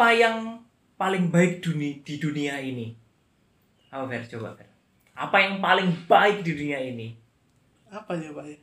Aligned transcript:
apa 0.00 0.16
yang 0.16 0.56
paling 0.96 1.28
baik 1.28 1.60
duni, 1.60 2.00
di 2.00 2.16
dunia 2.16 2.56
ini? 2.56 2.96
Apa 3.92 4.08
Fer? 4.08 4.24
Coba 4.32 4.56
Fer. 4.56 4.64
Apa 5.12 5.44
yang 5.44 5.60
paling 5.60 5.92
baik 6.08 6.40
di 6.40 6.56
dunia 6.56 6.80
ini? 6.80 7.12
Apa 7.92 8.16
ya 8.16 8.32
Pak 8.32 8.48
ya? 8.48 8.56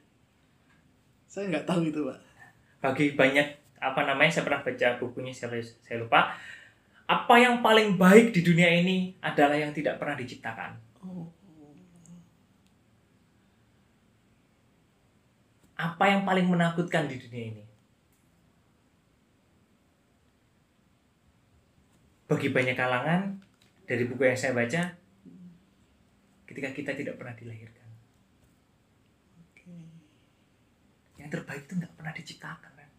Saya 1.29 1.53
nggak 1.53 1.69
tahu 1.69 1.93
itu 1.93 2.09
Pak. 2.09 2.17
Bagi 2.81 3.13
banyak 3.13 3.45
apa 3.77 4.01
namanya 4.09 4.33
saya 4.33 4.49
pernah 4.49 4.65
baca 4.65 4.97
bukunya 4.97 5.29
saya, 5.29 5.61
saya 5.61 6.01
lupa. 6.01 6.33
Apa 7.05 7.37
yang 7.37 7.61
paling 7.61 8.01
baik 8.01 8.33
di 8.33 8.41
dunia 8.41 8.73
ini 8.73 9.13
adalah 9.21 9.61
yang 9.61 9.69
tidak 9.77 10.01
pernah 10.01 10.17
diciptakan. 10.17 10.73
Oh. 11.05 11.29
Apa 15.77 16.17
yang 16.17 16.25
paling 16.25 16.49
menakutkan 16.49 17.05
di 17.05 17.21
dunia 17.21 17.45
ini? 17.53 17.66
Bagi 22.27 22.51
banyak 22.51 22.75
kalangan 22.75 23.39
dari 23.87 24.03
buku 24.03 24.27
yang 24.27 24.35
saya 24.35 24.51
baca, 24.51 24.83
ketika 26.43 26.69
kita 26.75 26.91
tidak 26.91 27.15
pernah 27.15 27.31
dilahirkan, 27.39 27.87
yang 31.17 31.29
terbaik 31.31 31.63
itu 31.67 31.79
nggak 31.79 31.95
pernah 31.95 32.11
diciptakan. 32.11 32.71
Kan? 32.75 32.89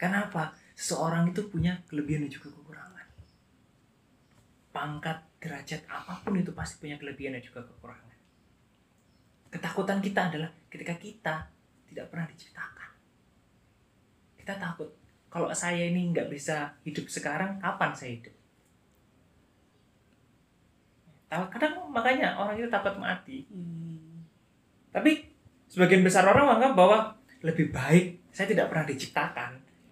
Kenapa? 0.00 0.56
Seseorang 0.72 1.28
itu 1.28 1.44
punya 1.52 1.76
kelebihan 1.84 2.24
dan 2.24 2.32
juga 2.32 2.48
kekurangan. 2.52 3.06
Pangkat, 4.72 5.18
derajat, 5.36 5.84
apa 5.88 6.24
pun 6.24 6.40
itu 6.40 6.52
pasti 6.56 6.80
punya 6.80 6.96
kelebihan 6.96 7.36
dan 7.36 7.42
juga 7.44 7.64
kekurangan. 7.64 8.16
Ketakutan 9.48 10.00
kita 10.00 10.32
adalah 10.32 10.50
ketika 10.68 10.94
kita 10.96 11.34
tidak 11.88 12.06
pernah 12.08 12.28
diciptakan. 12.28 12.90
Kita 14.36 14.54
takut, 14.56 14.88
kalau 15.28 15.52
saya 15.52 15.88
ini 15.88 16.08
nggak 16.12 16.28
bisa 16.32 16.72
hidup 16.84 17.08
sekarang, 17.08 17.60
kapan 17.60 17.92
saya 17.92 18.16
hidup? 18.16 18.37
Kadang 21.28 21.92
makanya 21.92 22.32
orang 22.34 22.56
itu 22.56 22.68
takut 22.72 22.96
mati. 22.96 23.44
Hmm. 23.52 24.24
Tapi 24.88 25.28
sebagian 25.68 26.00
besar 26.00 26.24
orang 26.24 26.48
menganggap 26.48 26.72
bahwa 26.72 26.98
lebih 27.44 27.70
baik 27.70 28.18
saya 28.32 28.50
tidak 28.50 28.72
pernah 28.72 28.88
diciptakan 28.88 29.50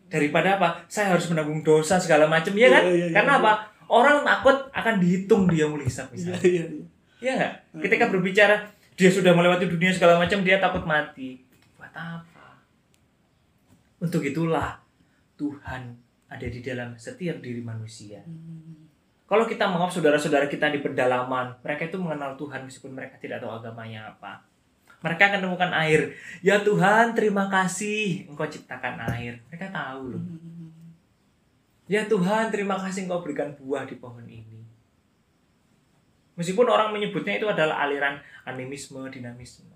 daripada 0.09 0.57
apa? 0.57 0.69
Saya 0.89 1.13
harus 1.13 1.29
menanggung 1.29 1.61
dosa 1.61 2.01
segala 2.01 2.25
macam 2.25 2.57
ya 2.57 2.73
kan? 2.73 2.83
Iya, 2.89 2.95
iya, 2.95 3.07
Karena 3.13 3.33
iya. 3.37 3.43
apa? 3.45 3.53
Orang 3.87 4.27
takut 4.27 4.57
akan 4.75 4.95
dihitung 4.99 5.47
dia 5.47 5.67
mulai 5.71 5.87
hisap 5.87 6.11
Iya 6.11 6.15
misalnya. 6.15 6.41
iya 6.43 6.65
iya. 6.67 6.85
Iya 7.17 7.33
nggak? 7.39 7.53
Ketika 7.87 8.05
berbicara 8.11 8.57
dia 8.97 9.11
sudah 9.13 9.37
melewati 9.37 9.69
dunia 9.69 9.93
segala 9.93 10.17
macam 10.17 10.41
dia 10.41 10.57
takut 10.57 10.83
mati. 10.89 11.45
Buat 11.77 11.93
apa? 11.93 12.65
Untuk 14.01 14.25
itulah 14.25 14.81
Tuhan 15.37 15.93
ada 16.27 16.47
di 16.49 16.61
dalam 16.65 16.97
setiap 16.97 17.39
diri 17.45 17.61
manusia. 17.63 18.25
Hmm. 18.25 18.86
Kalau 19.27 19.43
kita 19.43 19.67
menganggap 19.67 19.99
saudara-saudara 19.99 20.47
kita 20.47 20.71
di 20.71 20.79
pedalaman, 20.79 21.59
mereka 21.67 21.91
itu 21.91 21.99
mengenal 21.99 22.39
Tuhan 22.39 22.63
meskipun 22.63 22.95
mereka 22.95 23.19
tidak 23.19 23.43
tahu 23.43 23.59
agamanya 23.59 24.15
apa. 24.15 24.47
Mereka 25.03 25.23
akan 25.29 25.39
menemukan 25.43 25.73
air. 25.75 26.15
Ya 26.47 26.63
Tuhan, 26.63 27.13
terima 27.19 27.51
kasih 27.51 28.31
Engkau 28.31 28.47
ciptakan 28.47 29.03
air. 29.11 29.43
Mereka 29.51 29.75
tahu 29.75 30.15
loh. 30.15 30.23
Ya 31.91 32.07
Tuhan, 32.07 32.55
terima 32.55 32.79
kasih 32.79 33.11
Engkau 33.11 33.23
berikan 33.23 33.51
buah 33.59 33.83
di 33.83 33.99
pohon 33.99 34.23
ini. 34.31 34.63
Meskipun 36.39 36.71
orang 36.71 36.95
menyebutnya 36.95 37.35
itu 37.35 37.51
adalah 37.51 37.83
aliran 37.83 38.23
animisme, 38.47 39.03
dinamisme. 39.11 39.75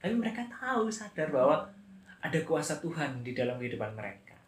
Tapi 0.00 0.16
mereka 0.16 0.48
tahu, 0.48 0.88
sadar 0.88 1.28
bahwa 1.28 1.68
ada 2.22 2.38
kuasa 2.46 2.80
Tuhan 2.80 3.20
di 3.20 3.34
dalam 3.34 3.58
kehidupan 3.60 3.92
mereka. 3.98 4.38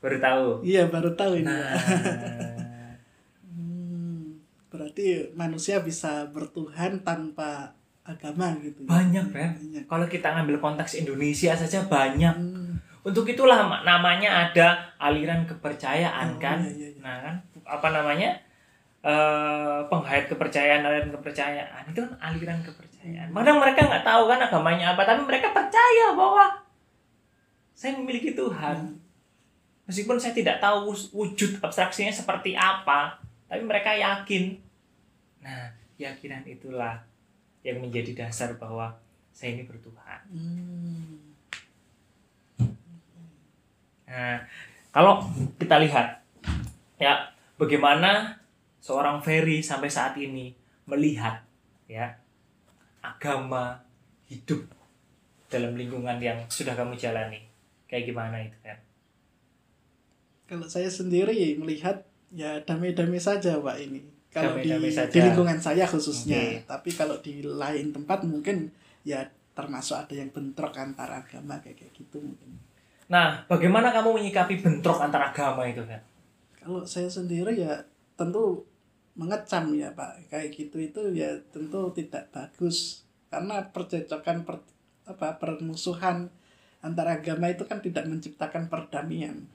Baru 0.00 0.16
tahu. 0.18 0.44
Iya 0.62 0.82
baru 0.86 1.12
tahu 1.12 1.32
ini. 1.36 1.46
Nah. 1.46 1.76
Hmm, 3.42 4.38
berarti 4.68 5.06
manusia 5.32 5.80
bisa 5.80 6.28
bertuhan 6.28 7.00
tanpa 7.00 7.74
agama 8.02 8.54
gitu. 8.58 8.82
ya? 8.82 8.88
Banyak, 8.88 9.24
Ben. 9.28 9.50
Banyak. 9.52 9.84
kalau 9.86 10.06
kita 10.06 10.32
ngambil 10.32 10.56
konteks 10.58 10.96
Indonesia 10.96 11.52
saja 11.52 11.84
banyak. 11.84 12.32
Hmm. 12.32 12.78
Untuk 13.00 13.24
itulah 13.24 13.64
ma- 13.64 13.80
namanya 13.80 14.46
ada 14.46 14.76
aliran 14.96 15.44
kepercayaan 15.44 16.36
Oh, 16.36 16.38
kan. 16.38 16.60
iya, 16.60 16.70
iya, 16.70 16.88
iya. 16.90 17.00
Nah 17.00 17.16
kan 17.20 17.34
apa 17.64 17.88
namanya? 17.90 18.30
eh 19.00 19.80
penghayat 19.88 20.28
kepercayaan, 20.28 20.84
aliran 20.84 21.08
kepercayaan 21.10 21.88
itu 21.88 21.98
kan 21.98 22.12
aliran 22.20 22.60
kepercayaan. 22.60 23.32
Padahal 23.32 23.56
mereka 23.58 23.80
nggak 23.82 24.04
tahu 24.04 24.28
kan 24.28 24.38
agamanya 24.38 24.92
apa, 24.92 25.02
tapi 25.02 25.24
mereka 25.24 25.48
percaya 25.50 26.12
bahwa 26.12 26.44
saya 27.72 27.96
memiliki 27.96 28.36
Tuhan. 28.36 29.00
Meskipun 29.90 30.22
saya 30.22 30.30
tidak 30.30 30.62
tahu 30.62 30.94
wujud 31.10 31.58
abstraksinya 31.58 32.14
seperti 32.14 32.54
apa, 32.54 33.18
tapi 33.50 33.66
mereka 33.66 33.90
yakin. 33.90 34.54
Nah, 35.42 35.74
keyakinan 35.98 36.46
itulah 36.46 37.02
yang 37.66 37.82
menjadi 37.82 38.22
dasar 38.22 38.54
bahwa 38.54 38.94
saya 39.34 39.58
ini 39.58 39.66
bertuhan. 39.66 40.22
Nah, 44.06 44.38
kalau 44.94 45.26
kita 45.58 45.82
lihat 45.82 46.22
ya 47.02 47.26
bagaimana 47.58 48.38
seorang 48.78 49.18
Ferry 49.26 49.58
sampai 49.58 49.90
saat 49.90 50.14
ini 50.22 50.54
melihat 50.86 51.42
ya 51.90 52.14
agama 53.02 53.82
hidup 54.30 54.70
dalam 55.50 55.74
lingkungan 55.74 56.22
yang 56.22 56.46
sudah 56.46 56.78
kamu 56.78 56.94
jalani. 56.94 57.42
Kayak 57.90 58.14
gimana 58.14 58.38
itu 58.38 58.54
kan? 58.62 58.78
Kalau 60.50 60.66
saya 60.66 60.90
sendiri 60.90 61.54
melihat 61.54 62.02
ya 62.34 62.58
damai-damai 62.66 63.22
saja 63.22 63.62
Pak 63.62 63.76
ini. 63.78 64.02
Kalau 64.34 64.58
di, 64.58 64.66
Damai-damai 64.66 64.90
saja. 64.90 65.14
di 65.14 65.20
lingkungan 65.22 65.58
saya 65.62 65.86
khususnya. 65.86 66.42
Oke. 66.42 66.66
Tapi 66.66 66.90
kalau 66.90 67.16
di 67.22 67.46
lain 67.46 67.94
tempat 67.94 68.26
mungkin 68.26 68.74
ya 69.06 69.22
termasuk 69.54 69.94
ada 69.94 70.14
yang 70.18 70.34
bentrok 70.34 70.74
antara 70.74 71.22
agama 71.22 71.62
kayak 71.62 71.94
gitu 71.94 72.18
mungkin. 72.18 72.58
Nah, 73.10 73.46
bagaimana 73.46 73.94
kamu 73.94 74.22
menyikapi 74.22 74.58
bentrok 74.62 74.98
antar 75.02 75.30
agama 75.34 75.66
itu 75.66 75.82
kan? 75.86 76.02
Kalau 76.58 76.82
saya 76.82 77.06
sendiri 77.06 77.54
ya 77.54 77.86
tentu 78.18 78.66
mengecam 79.14 79.70
ya 79.74 79.94
Pak. 79.94 80.30
Kayak 80.30 80.50
gitu 80.54 80.82
itu 80.82 81.00
ya 81.14 81.30
tentu 81.54 81.94
tidak 81.94 82.26
bagus 82.34 83.06
karena 83.30 83.62
percecokan 83.70 84.42
per, 84.42 84.62
apa 85.06 85.38
permusuhan 85.38 86.30
antara 86.82 87.18
agama 87.18 87.46
itu 87.50 87.66
kan 87.66 87.78
tidak 87.78 88.06
menciptakan 88.06 88.66
perdamaian. 88.66 89.46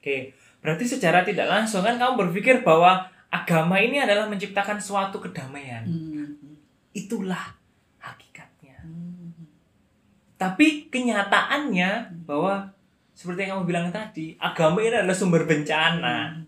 Oke, 0.00 0.32
berarti 0.64 0.88
secara 0.88 1.20
tidak 1.20 1.44
langsung 1.44 1.84
kan 1.84 2.00
kamu 2.00 2.24
berpikir 2.24 2.64
bahwa 2.64 3.04
agama 3.28 3.76
ini 3.76 4.00
adalah 4.00 4.24
menciptakan 4.32 4.80
suatu 4.80 5.20
kedamaian. 5.20 5.84
Hmm. 5.84 6.56
Itulah 6.96 7.52
hakikatnya. 8.00 8.80
Hmm. 8.80 9.44
Tapi 10.40 10.88
kenyataannya 10.88 12.24
bahwa 12.24 12.72
seperti 13.12 13.44
yang 13.44 13.60
kamu 13.60 13.64
bilang 13.68 13.86
tadi, 13.92 14.32
agama 14.40 14.80
ini 14.80 14.96
adalah 14.96 15.12
sumber 15.12 15.44
bencana. 15.44 16.40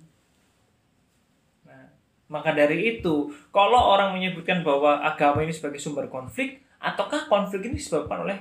Nah, 1.68 1.86
maka 2.32 2.56
dari 2.56 2.96
itu, 2.96 3.28
kalau 3.52 3.92
orang 3.92 4.16
menyebutkan 4.16 4.64
bahwa 4.64 4.96
agama 5.04 5.44
ini 5.44 5.52
sebagai 5.52 5.76
sumber 5.76 6.08
konflik, 6.08 6.64
ataukah 6.80 7.28
konflik 7.28 7.68
ini 7.68 7.76
disebabkan 7.76 8.24
oleh 8.24 8.40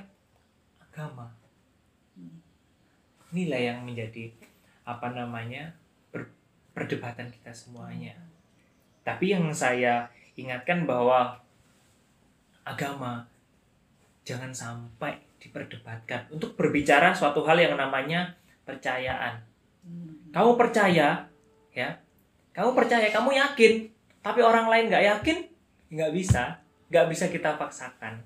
agama? 0.80 1.28
Inilah 3.36 3.60
yang 3.60 3.84
menjadi 3.84 4.32
apa 4.82 5.14
namanya 5.14 5.74
per- 6.10 6.34
perdebatan 6.74 7.30
kita 7.30 7.54
semuanya. 7.54 8.14
Tapi 9.02 9.34
yang 9.34 9.50
saya 9.50 10.06
ingatkan 10.38 10.86
bahwa 10.86 11.38
agama 12.62 13.26
jangan 14.22 14.54
sampai 14.54 15.18
diperdebatkan 15.42 16.30
untuk 16.30 16.54
berbicara 16.54 17.10
suatu 17.10 17.42
hal 17.42 17.58
yang 17.58 17.74
namanya 17.74 18.38
percayaan. 18.62 19.42
Hmm. 19.82 20.30
Kamu 20.30 20.54
percaya, 20.54 21.26
ya, 21.74 21.88
kamu 22.54 22.70
percaya, 22.78 23.10
kamu 23.10 23.34
yakin, 23.34 23.90
tapi 24.22 24.38
orang 24.38 24.70
lain 24.70 24.86
nggak 24.86 25.06
yakin, 25.18 25.38
nggak 25.90 26.12
bisa, 26.14 26.62
nggak 26.86 27.06
bisa 27.10 27.26
kita 27.26 27.58
paksakan. 27.58 28.22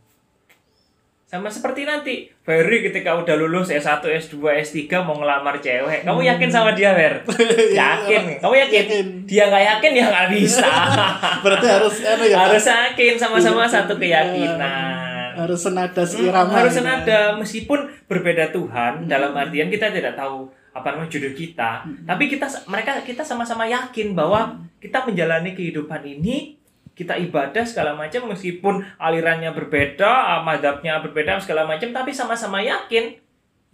Sama 1.26 1.50
seperti 1.50 1.82
nanti, 1.82 2.30
Ferry 2.40 2.86
ketika 2.86 3.18
udah 3.18 3.34
lulus 3.34 3.66
S1, 3.66 3.98
S2, 3.98 4.38
S3 4.62 4.78
mau 5.02 5.18
ngelamar 5.18 5.58
cewek, 5.58 6.06
kamu 6.06 6.22
yakin 6.22 6.46
sama 6.46 6.70
dia, 6.70 6.94
Fer? 6.94 7.18
Yakin, 7.74 8.38
kamu 8.38 8.54
yakin? 8.62 8.84
Yakin. 8.86 9.06
Dia 9.26 9.50
nggak 9.50 9.64
yakin, 9.66 9.90
ya 9.92 10.04
nggak 10.06 10.28
bisa. 10.30 10.70
Berarti 11.42 11.66
harus 11.66 11.94
anu 12.00 12.24
ya. 12.24 12.36
Harus 12.40 12.62
yakin, 12.62 13.14
sama-sama 13.18 13.66
Iya. 13.66 13.74
satu 13.74 13.98
keyakinan. 13.98 15.34
Harus 15.34 15.60
senada 15.60 16.00
Hmm, 16.00 16.08
seirama. 16.08 16.52
harus 16.54 16.70
gitu. 16.70 16.78
senada 16.80 17.18
meskipun 17.34 17.78
berbeda 18.06 18.44
Tuhan 18.48 18.92
dalam 19.04 19.34
artian 19.34 19.66
kita 19.66 19.90
tidak 19.90 20.14
tahu 20.14 20.46
apa 20.72 20.92
namanya 20.92 21.10
jodoh 21.10 21.32
kita 21.32 21.84
tapi 22.04 22.24
kita 22.26 22.44
mereka 22.66 23.00
kita 23.00 23.20
sama-sama 23.20 23.64
yakin 23.64 24.12
bahwa 24.12 24.48
kita 24.76 25.04
menjalani 25.04 25.52
kehidupan 25.52 26.00
ini 26.06 26.56
kita 26.96 27.12
ibadah 27.20 27.60
segala 27.68 27.92
macam 27.92 28.32
meskipun 28.32 28.80
alirannya 28.96 29.52
berbeda, 29.52 30.08
ah, 30.08 30.40
madhabnya 30.40 31.04
berbeda 31.04 31.36
segala 31.44 31.68
macam 31.68 31.92
tapi 31.92 32.10
sama-sama 32.16 32.64
yakin 32.64 33.20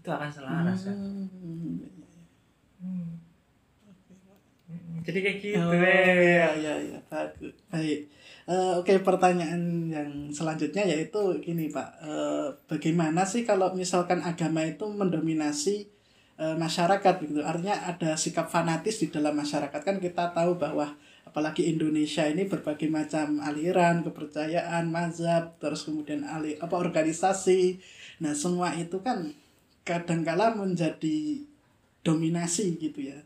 itu 0.02 0.10
akan 0.10 0.30
selaras. 0.34 0.90
Kan? 0.90 0.98
Hmm. 0.98 1.78
hmm. 2.82 3.10
Jadi 5.06 5.18
kayak 5.22 5.38
gitu. 5.38 5.62
Oh, 5.62 5.70
ya 5.70 6.50
ya 6.58 6.74
ya 6.82 6.98
bagus. 7.06 7.54
Baik. 7.70 8.10
Uh, 8.42 8.82
Oke 8.82 8.90
okay, 8.90 9.06
pertanyaan 9.06 9.86
yang 9.86 10.10
selanjutnya 10.34 10.82
yaitu 10.82 11.22
gini 11.38 11.70
Pak, 11.70 12.02
uh, 12.02 12.50
bagaimana 12.66 13.22
sih 13.22 13.46
kalau 13.46 13.70
misalkan 13.70 14.18
agama 14.18 14.66
itu 14.66 14.82
mendominasi 14.90 15.86
eh, 16.42 16.56
masyarakat 16.58 17.14
gitu. 17.22 17.38
Artinya 17.46 17.86
ada 17.86 18.18
sikap 18.18 18.50
fanatis 18.50 18.98
di 18.98 19.14
dalam 19.14 19.38
masyarakat. 19.38 19.78
Kan 19.86 20.02
kita 20.02 20.34
tahu 20.34 20.58
bahwa 20.58 20.90
apalagi 21.22 21.70
Indonesia 21.70 22.26
ini 22.26 22.50
berbagai 22.50 22.90
macam 22.90 23.38
aliran 23.40 24.02
kepercayaan 24.02 24.90
mazhab 24.90 25.54
terus 25.62 25.86
kemudian 25.86 26.26
ali 26.26 26.58
apa 26.58 26.74
organisasi. 26.74 27.78
Nah 28.20 28.34
semua 28.34 28.74
itu 28.74 28.98
kan 29.00 29.30
kadangkala 29.86 30.52
menjadi 30.58 31.46
dominasi 32.02 32.76
gitu 32.82 33.06
ya 33.06 33.18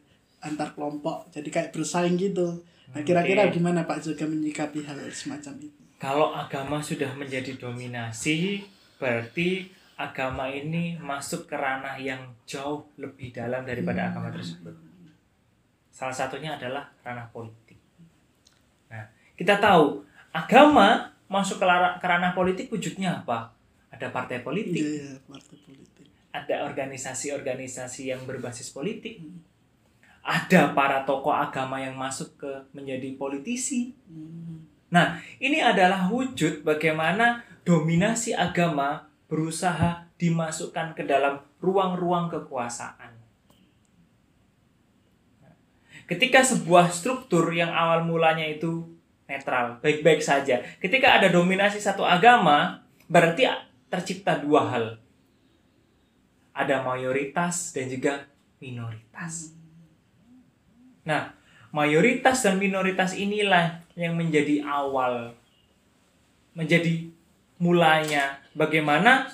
antar 0.44 0.76
kelompok. 0.76 1.32
Jadi 1.32 1.48
kayak 1.48 1.72
bersaing 1.72 2.20
gitu. 2.20 2.62
Nah 2.92 3.02
kira-kira 3.02 3.48
Oke. 3.48 3.58
gimana 3.58 3.82
Pak 3.88 4.04
juga 4.04 4.28
menyikapi 4.28 4.84
hal 4.86 5.00
semacam 5.10 5.58
itu? 5.58 5.80
Kalau 5.96 6.36
agama 6.36 6.78
sudah 6.84 7.10
menjadi 7.16 7.56
dominasi 7.56 8.62
berarti 9.00 9.75
agama 9.96 10.44
ini 10.44 11.00
masuk 11.00 11.48
ke 11.48 11.56
ranah 11.56 11.96
yang 11.96 12.20
jauh 12.44 12.84
lebih 13.00 13.32
dalam 13.32 13.64
daripada 13.64 14.04
Hmm. 14.04 14.08
agama 14.12 14.28
tersebut. 14.28 14.76
Salah 15.88 16.12
satunya 16.12 16.52
adalah 16.52 16.92
ranah 17.00 17.32
politik. 17.32 17.80
Nah 18.92 19.08
kita 19.32 19.56
tahu 19.56 20.04
agama 20.36 21.16
masuk 21.32 21.56
ke, 21.56 21.66
ranah 22.04 22.36
politik 22.36 22.68
wujudnya 22.68 23.24
apa? 23.24 23.56
Ada 23.88 24.12
partai 24.12 24.44
politik. 24.44 24.76
Iya 24.76 25.16
iya 25.16 25.16
partai 25.24 25.56
politik. 25.64 26.06
Ada 26.28 26.68
organisasi-organisasi 26.68 28.12
yang 28.12 28.20
berbasis 28.28 28.68
politik. 28.68 29.24
Ada 30.20 30.76
para 30.76 31.08
tokoh 31.08 31.32
agama 31.32 31.80
yang 31.80 31.96
masuk 31.96 32.36
ke 32.36 32.52
menjadi 32.76 33.16
politisi. 33.16 33.96
Hmm. 34.04 34.68
Ini 35.40 35.60
adalah 35.60 36.08
wujud 36.08 36.64
bagaimana 36.64 37.44
dominasi 37.64 38.32
agama 38.32 39.05
berusaha 39.26 40.06
dimasukkan 40.16 40.94
ke 40.94 41.02
dalam 41.02 41.42
ruang-ruang 41.58 42.30
kekuasaan. 42.30 43.12
Ketika 46.06 46.46
sebuah 46.46 46.94
struktur 46.94 47.50
yang 47.50 47.74
awal 47.74 48.06
mulanya 48.06 48.46
itu 48.46 48.86
netral, 49.26 49.82
baik-baik 49.82 50.22
saja. 50.22 50.62
Ketika 50.78 51.18
ada 51.18 51.26
dominasi 51.34 51.82
satu 51.82 52.06
agama, 52.06 52.86
berarti 53.10 53.50
tercipta 53.90 54.38
dua 54.38 54.70
hal. 54.70 54.86
Ada 56.54 56.86
mayoritas 56.86 57.74
dan 57.74 57.90
juga 57.90 58.30
minoritas. 58.62 59.50
Nah, 61.02 61.34
mayoritas 61.74 62.46
dan 62.46 62.56
minoritas 62.56 63.12
inilah 63.18 63.82
yang 63.98 64.14
menjadi 64.14 64.62
awal 64.62 65.34
menjadi 66.56 67.12
mulanya 67.60 68.40
bagaimana 68.56 69.28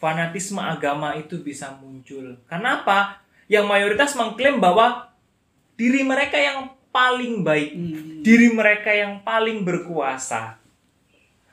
fanatisme 0.00 0.58
agama 0.58 1.14
itu 1.14 1.38
bisa 1.44 1.76
muncul. 1.76 2.40
Karena 2.48 2.80
apa? 2.82 3.20
Yang 3.46 3.64
mayoritas 3.68 4.10
mengklaim 4.16 4.56
bahwa 4.58 5.12
diri 5.76 6.02
mereka 6.02 6.40
yang 6.40 6.72
paling 6.88 7.44
baik, 7.44 7.70
Hmm. 7.76 8.24
diri 8.24 8.48
mereka 8.50 8.90
yang 8.90 9.20
paling 9.22 9.62
berkuasa. 9.62 10.56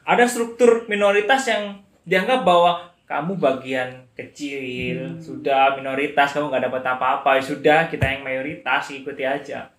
Ada 0.07 0.25
struktur 0.25 0.87
minoritas 0.87 1.45
yang 1.45 1.83
dianggap 2.07 2.47
bahwa 2.47 2.93
kamu 3.05 3.37
bagian 3.37 4.05
kecil, 4.17 5.19
sudah 5.21 5.77
minoritas, 5.77 6.33
kamu 6.33 6.49
nggak 6.49 6.65
dapat 6.71 6.83
apa-apa, 6.97 7.29
ya 7.37 7.43
sudah 7.43 7.79
kita 7.91 8.05
yang 8.17 8.25
mayoritas 8.25 8.89
ikuti 8.89 9.21
aja. 9.21 9.69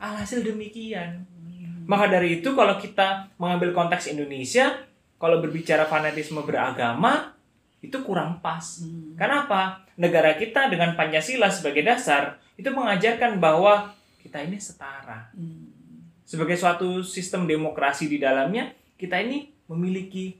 Alhasil 0.00 0.42
demikian. 0.42 1.22
Maka 1.86 2.10
dari 2.10 2.42
itu 2.42 2.50
kalau 2.58 2.74
kita 2.82 3.30
mengambil 3.38 3.70
konteks 3.70 4.10
Indonesia, 4.10 4.74
kalau 5.16 5.40
berbicara 5.40 5.88
fanatisme 5.88 6.44
beragama, 6.44 7.36
itu 7.80 7.96
kurang 8.04 8.40
pas. 8.44 8.82
Hmm. 8.84 9.16
Kenapa? 9.16 9.84
Negara 9.96 10.36
kita 10.36 10.68
dengan 10.68 10.92
Pancasila 10.92 11.48
sebagai 11.48 11.80
dasar, 11.84 12.36
itu 12.56 12.68
mengajarkan 12.68 13.40
bahwa 13.40 13.96
kita 14.20 14.44
ini 14.44 14.60
setara. 14.60 15.32
Hmm. 15.32 15.72
Sebagai 16.26 16.58
suatu 16.58 17.00
sistem 17.06 17.46
demokrasi 17.46 18.10
di 18.10 18.18
dalamnya, 18.18 18.74
kita 18.98 19.22
ini 19.22 19.54
memiliki 19.70 20.36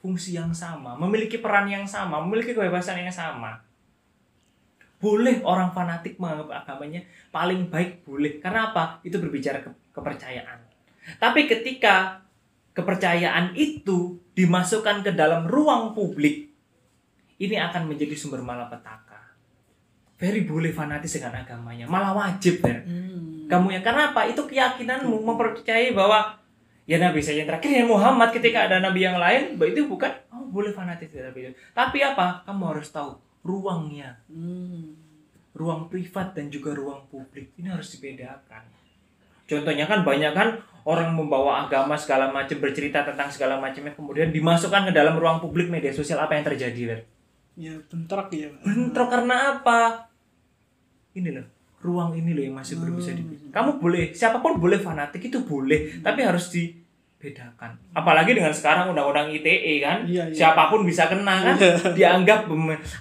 fungsi 0.00 0.36
yang 0.36 0.52
sama, 0.52 0.94
memiliki 1.00 1.40
peran 1.40 1.66
yang 1.66 1.88
sama, 1.88 2.20
memiliki 2.22 2.52
kebebasan 2.52 3.00
yang 3.00 3.12
sama. 3.12 3.60
Boleh 5.00 5.44
orang 5.44 5.72
fanatik 5.76 6.16
menganggap 6.16 6.64
agamanya 6.64 7.04
paling 7.28 7.68
baik, 7.68 8.04
boleh. 8.08 8.40
Karena 8.40 8.72
apa? 8.72 9.04
Itu 9.04 9.20
berbicara 9.20 9.60
ke- 9.60 9.92
kepercayaan. 9.92 10.60
Tapi 11.20 11.44
ketika 11.44 12.23
kepercayaan 12.74 13.54
itu 13.54 14.18
dimasukkan 14.34 15.06
ke 15.06 15.14
dalam 15.14 15.46
ruang 15.46 15.94
publik, 15.94 16.50
ini 17.38 17.56
akan 17.56 17.86
menjadi 17.86 18.18
sumber 18.18 18.42
malapetaka. 18.42 19.38
Very 20.18 20.42
boleh 20.42 20.74
fanatis 20.74 21.14
dengan 21.14 21.42
agamanya, 21.42 21.86
malah 21.86 22.14
wajib, 22.14 22.62
Fer. 22.62 22.82
Hmm. 22.82 23.46
kamu 23.50 23.76
ya 23.76 23.80
karena 23.84 24.08
apa 24.10 24.24
itu 24.24 24.40
keyakinanmu 24.40 25.20
mempercayai 25.20 25.92
bahwa 25.92 26.40
ya 26.88 26.96
Nabi 26.96 27.20
saya 27.20 27.44
yang 27.44 27.48
terakhir 27.52 27.70
ya 27.76 27.84
Muhammad 27.84 28.32
ketika 28.32 28.66
ada 28.66 28.80
Nabi 28.80 29.04
yang 29.04 29.20
lain. 29.20 29.60
Itu 29.60 29.84
bukan 29.84 30.10
oh 30.32 30.48
boleh 30.48 30.72
fanatik 30.72 31.12
terhadap 31.12 31.36
itu 31.36 31.52
tapi 31.76 32.00
apa? 32.00 32.42
Kamu 32.48 32.62
harus 32.74 32.88
tahu 32.90 33.14
ruangnya. 33.44 34.18
Hmm. 34.26 34.96
ruang 35.54 35.86
privat 35.86 36.34
dan 36.34 36.50
juga 36.50 36.74
ruang 36.74 37.06
publik 37.06 37.54
ini 37.54 37.70
harus 37.70 37.94
dibedakan. 37.94 38.66
Contohnya 39.46 39.86
kan 39.86 40.02
banyak 40.02 40.34
kan 40.34 40.58
orang 40.84 41.16
membawa 41.16 41.64
agama 41.64 41.96
segala 41.96 42.28
macam 42.28 42.60
bercerita 42.60 43.00
tentang 43.04 43.32
segala 43.32 43.56
macamnya 43.56 43.96
kemudian 43.96 44.28
dimasukkan 44.28 44.88
ke 44.88 44.92
dalam 44.92 45.16
ruang 45.16 45.40
publik 45.40 45.72
media 45.72 45.90
sosial 45.90 46.20
apa 46.20 46.36
yang 46.36 46.44
terjadi 46.44 46.82
Ler? 46.92 47.00
ya 47.54 47.72
bentrok 47.86 48.28
ya. 48.34 48.50
Bentrok 48.66 49.08
karena 49.08 49.58
apa? 49.58 50.10
Ini 51.14 51.30
loh 51.30 51.46
ruang 51.84 52.16
ini 52.16 52.32
loh 52.32 52.42
yang 52.42 52.56
masih 52.56 52.80
belum 52.80 52.96
bisa 52.96 53.12
di 53.12 53.22
kamu 53.52 53.76
boleh 53.76 54.08
siapa 54.16 54.40
pun 54.40 54.56
boleh 54.56 54.80
fanatik 54.80 55.28
itu 55.28 55.44
boleh 55.44 56.00
tapi 56.00 56.24
harus 56.24 56.48
dibedakan. 56.48 57.76
Apalagi 57.92 58.32
dengan 58.32 58.50
sekarang 58.56 58.90
undang-undang 58.90 59.28
ITE 59.28 59.84
kan? 59.84 60.08
Iya, 60.08 60.32
iya. 60.32 60.34
siapa 60.34 60.72
pun 60.72 60.82
bisa 60.88 61.06
kena 61.06 61.44
kan? 61.44 61.56
Iya. 61.60 61.92
dianggap 61.92 62.48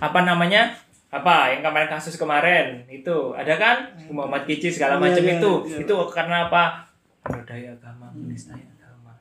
apa 0.04 0.20
namanya? 0.28 0.76
Apa 1.14 1.54
yang 1.56 1.62
kemarin 1.64 1.90
kasus 1.90 2.20
kemarin 2.20 2.84
itu. 2.92 3.32
Ada 3.34 3.54
kan? 3.56 3.78
Muhammad 4.12 4.44
Kici 4.46 4.68
segala 4.70 5.00
Iya, 5.00 5.02
macam 5.02 5.24
iya, 5.24 5.34
itu. 5.40 5.52
iya. 5.70 5.78
itu 5.86 5.96
karena 6.12 6.38
apa 6.52 6.93
menodai 7.24 7.72
agama 7.72 8.12
menistai 8.12 8.60
agama. 8.60 9.16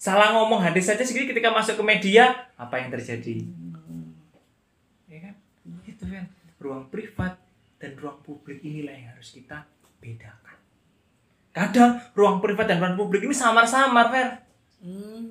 Salah 0.00 0.32
ngomong 0.34 0.64
hadis 0.64 0.88
saja 0.88 1.04
sedikit 1.04 1.36
ketika 1.36 1.52
masuk 1.52 1.78
ke 1.78 1.84
media 1.84 2.50
apa 2.56 2.80
yang 2.80 2.90
terjadi? 2.90 3.46
Ya 5.06 5.18
kan? 5.30 5.34
Itu 5.86 6.04
kan. 6.08 6.26
Ruang 6.60 6.88
privat 6.92 7.40
dan 7.80 7.96
ruang 7.96 8.20
publik 8.20 8.60
inilah 8.60 8.92
yang 8.92 9.08
harus 9.16 9.32
kita 9.32 9.64
bedakan. 10.00 10.56
Kadang 11.50 11.98
ruang 12.12 12.38
privat 12.38 12.68
dan 12.68 12.78
ruang 12.78 12.96
publik 12.96 13.24
ini 13.24 13.34
samar-samar 13.34 14.08
Fer. 14.12 14.28
Hmm. 14.80 15.28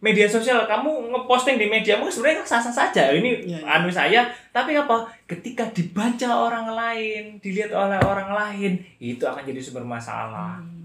media 0.00 0.24
sosial 0.24 0.64
kamu 0.64 1.12
ngeposting 1.12 1.60
di 1.60 1.68
media 1.68 2.00
mungkin 2.00 2.08
sebenarnya 2.08 2.40
sah-sah 2.48 2.72
saja. 2.72 3.12
Ini 3.12 3.44
Iya, 3.44 3.60
iya. 3.60 3.68
anu 3.68 3.92
saya 3.92 4.24
tapi 4.48 4.72
apa? 4.72 5.04
Ketika 5.28 5.68
dibaca 5.68 6.48
orang 6.48 6.72
lain 6.72 7.36
dilihat 7.44 7.68
oleh 7.76 8.00
orang 8.00 8.32
lain 8.32 8.80
itu 8.96 9.20
akan 9.20 9.44
jadi 9.44 9.60
sumber 9.60 9.84
masalah. 9.84 10.56
Hmm. 10.56 10.79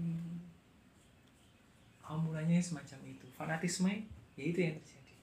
Mulanya 2.18 2.58
semacam 2.60 2.98
itu. 3.06 3.26
Fanatisme 3.36 3.92
ya 4.36 4.44
itu 4.44 4.58
yang 4.60 4.76
terjadi. 4.80 5.14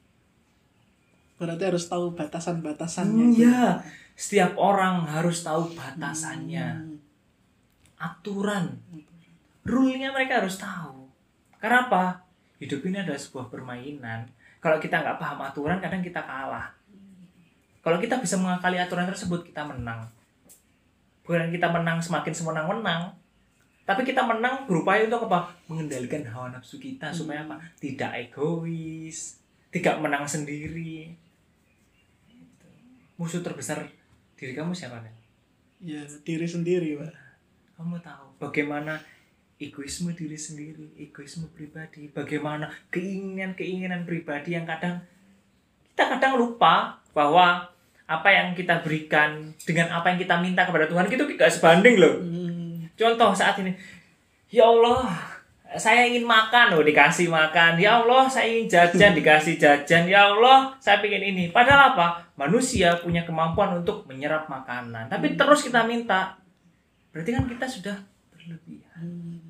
Berarti 1.38 1.64
harus 1.68 1.86
tahu 1.90 2.06
batasan-batasannya. 2.14 3.26
Hmm, 3.30 3.36
gitu. 3.36 3.50
ya. 3.50 3.82
Setiap 4.14 4.54
orang 4.56 5.10
harus 5.10 5.42
tahu 5.42 5.74
batasannya. 5.74 6.68
Hmm. 6.78 6.98
aturan. 8.04 8.84
Rule-nya 9.64 10.12
mereka 10.12 10.44
harus 10.44 10.60
tahu. 10.60 11.08
Karena 11.56 11.88
apa? 11.88 12.20
Hidup 12.60 12.84
ini 12.84 13.00
adalah 13.00 13.16
sebuah 13.16 13.48
permainan. 13.48 14.28
Kalau 14.60 14.76
kita 14.76 15.00
nggak 15.00 15.16
paham 15.16 15.40
aturan 15.40 15.80
kadang 15.80 16.04
kita 16.04 16.20
kalah. 16.20 16.76
Kalau 17.80 18.00
kita 18.00 18.20
bisa 18.20 18.36
mengakali 18.36 18.76
aturan 18.76 19.08
tersebut 19.08 19.48
kita 19.48 19.64
menang. 19.64 20.04
Bukan 21.24 21.52
kita 21.56 21.72
menang 21.72 22.04
semakin 22.04 22.36
semenang-menang 22.36 23.16
tapi 23.84 24.08
kita 24.08 24.24
menang 24.24 24.64
berupaya 24.64 25.04
untuk 25.04 25.28
apa 25.28 25.52
mengendalikan 25.68 26.24
hawa 26.28 26.56
nafsu 26.56 26.80
kita 26.80 27.12
supaya 27.12 27.44
apa 27.44 27.60
tidak 27.80 28.16
egois 28.16 29.40
tidak 29.74 30.00
menang 30.00 30.24
sendiri 30.24 31.12
Gitu. 32.34 32.68
musuh 33.20 33.44
terbesar 33.44 33.86
diri 34.40 34.54
kamu 34.56 34.74
siapa 34.74 35.00
Nel? 35.04 35.16
ya 35.84 36.02
diri 36.24 36.48
sendiri 36.48 36.96
pak 36.96 37.14
kamu 37.76 38.00
tahu 38.00 38.28
bagaimana 38.40 39.02
egoisme 39.64 40.12
diri 40.12 40.36
sendiri, 40.36 40.92
egoisme 41.00 41.48
pribadi, 41.56 42.12
bagaimana 42.12 42.68
keinginan-keinginan 42.92 44.04
pribadi 44.04 44.60
yang 44.60 44.68
kadang 44.68 45.00
kita 45.94 46.18
kadang 46.18 46.36
lupa 46.36 47.00
bahwa 47.16 47.70
apa 48.04 48.30
yang 48.30 48.52
kita 48.52 48.84
berikan 48.84 49.56
dengan 49.64 49.96
apa 49.96 50.12
yang 50.12 50.20
kita 50.20 50.36
minta 50.44 50.68
kepada 50.68 50.90
Tuhan 50.92 51.08
itu 51.08 51.24
tidak 51.38 51.50
sebanding 51.54 51.96
loh. 51.96 52.20
Hmm. 52.20 52.43
Contoh 52.98 53.32
saat 53.34 53.58
ini. 53.62 53.74
Ya 54.54 54.70
Allah 54.70 55.10
saya 55.78 56.06
ingin 56.06 56.26
makan. 56.26 56.78
Loh 56.78 56.86
dikasih 56.86 57.30
makan. 57.30 57.82
Ya 57.82 58.02
Allah 58.02 58.30
saya 58.30 58.50
ingin 58.50 58.70
jajan. 58.70 59.12
Dikasih 59.20 59.58
jajan. 59.58 60.06
Ya 60.06 60.30
Allah 60.30 60.74
saya 60.78 61.02
ingin 61.02 61.34
ini. 61.34 61.44
Padahal 61.50 61.98
apa? 61.98 62.22
Manusia 62.38 62.94
punya 63.02 63.26
kemampuan 63.26 63.82
untuk 63.82 64.06
menyerap 64.06 64.46
makanan. 64.46 65.10
Tapi 65.10 65.34
terus 65.34 65.66
kita 65.66 65.86
minta. 65.86 66.38
Berarti 67.14 67.30
kan 67.34 67.46
kita 67.50 67.66
sudah 67.66 67.98
berlebihan. 68.34 69.02
Hmm. 69.02 69.42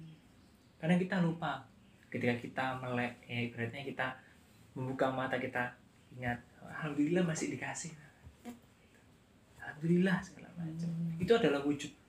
kadang 0.79 0.99
kita 0.99 1.15
lupa. 1.23 1.63
Ketika 2.11 2.35
kita 2.37 2.65
melek 2.77 3.23
ya 3.25 3.39
ibaratnya 3.49 3.81
kita 3.81 4.07
membuka 4.77 5.09
mata 5.09 5.39
kita 5.39 5.73
ingat 6.13 6.37
alhamdulillah 6.61 7.23
masih 7.23 7.55
dikasih. 7.55 7.95
Alhamdulillah 9.57 10.19
segala 10.19 10.51
macam. 10.59 10.91
Itu 11.17 11.33
adalah 11.39 11.63
wujud 11.63 12.02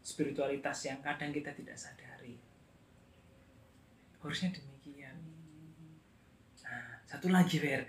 spiritualitas 0.00 0.88
yang 0.88 0.98
kadang 1.04 1.30
kita 1.30 1.52
tidak 1.52 1.76
sadari. 1.76 2.36
Harusnya 4.20 4.52
demikian. 4.52 5.16
Nah 6.64 7.04
satu 7.08 7.28
lagi 7.32 7.56
Fer. 7.60 7.84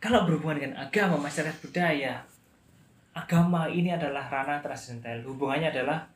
Kalau 0.00 0.24
berhubungan 0.24 0.56
dengan 0.56 0.74
agama 0.80 1.20
masyarakat 1.20 1.60
budaya 1.60 2.24
agama 3.12 3.68
ini 3.68 3.92
adalah 3.92 4.26
ranah 4.32 4.64
transcendental. 4.64 5.28
Hubungannya 5.28 5.68
adalah 5.72 6.08